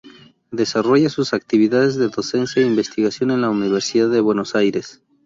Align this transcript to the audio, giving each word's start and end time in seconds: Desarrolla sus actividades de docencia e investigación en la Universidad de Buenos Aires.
Desarrolla 0.49 1.09
sus 1.09 1.31
actividades 1.31 1.95
de 1.95 2.07
docencia 2.09 2.63
e 2.63 2.65
investigación 2.65 3.29
en 3.29 3.41
la 3.41 3.51
Universidad 3.51 4.09
de 4.09 4.19
Buenos 4.19 4.55
Aires. 4.55 4.99